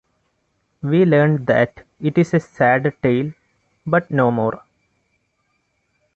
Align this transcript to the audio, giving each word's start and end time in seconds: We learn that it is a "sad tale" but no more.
We 0.81 1.05
learn 1.05 1.45
that 1.45 1.83
it 1.99 2.17
is 2.17 2.33
a 2.33 2.39
"sad 2.39 2.91
tale" 3.03 3.33
but 3.85 4.09
no 4.09 4.31
more. 4.31 4.63